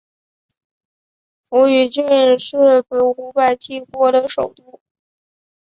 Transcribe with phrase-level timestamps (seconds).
[1.49, 2.05] 扶余郡
[2.39, 4.81] 是古百济国的首都。